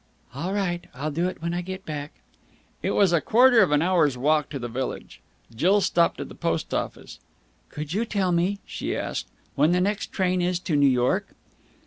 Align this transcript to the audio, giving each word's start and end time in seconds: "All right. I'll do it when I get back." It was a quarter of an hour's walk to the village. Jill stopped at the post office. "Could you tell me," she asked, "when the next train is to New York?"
"All 0.33 0.51
right. 0.51 0.83
I'll 0.95 1.11
do 1.11 1.27
it 1.27 1.43
when 1.43 1.53
I 1.53 1.61
get 1.61 1.85
back." 1.85 2.13
It 2.81 2.89
was 2.95 3.13
a 3.13 3.21
quarter 3.21 3.61
of 3.61 3.71
an 3.71 3.83
hour's 3.83 4.17
walk 4.17 4.49
to 4.49 4.57
the 4.57 4.67
village. 4.67 5.21
Jill 5.55 5.79
stopped 5.79 6.19
at 6.19 6.27
the 6.27 6.33
post 6.33 6.73
office. 6.73 7.19
"Could 7.69 7.93
you 7.93 8.03
tell 8.03 8.31
me," 8.31 8.57
she 8.65 8.95
asked, 8.97 9.27
"when 9.53 9.73
the 9.73 9.79
next 9.79 10.11
train 10.11 10.41
is 10.41 10.57
to 10.61 10.75
New 10.75 10.89
York?" 10.89 11.35